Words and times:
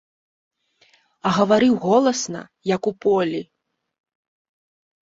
А 1.27 1.35
гаварыў 1.37 1.73
голасна, 1.85 2.41
як 2.75 2.81
у 2.93 2.95
полі. 3.07 3.41